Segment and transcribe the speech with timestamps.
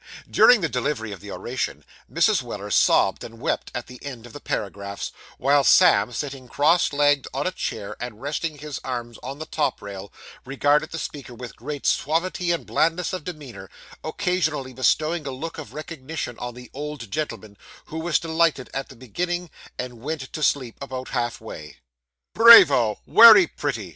[0.27, 2.41] During the delivery of the oration, Mrs.
[2.41, 7.27] Weller sobbed and wept at the end of the paragraphs; while Sam, sitting cross legged
[7.35, 10.11] on a chair and resting his arms on the top rail,
[10.43, 13.69] regarded the speaker with great suavity and blandness of demeanour;
[14.03, 17.55] occasionally bestowing a look of recognition on the old gentleman,
[17.85, 21.77] who was delighted at the beginning, and went to sleep about half way.
[22.33, 23.89] 'Brayvo; wery pretty!